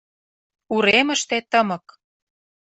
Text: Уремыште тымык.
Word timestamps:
Уремыште 0.75 1.37
тымык. 1.51 1.85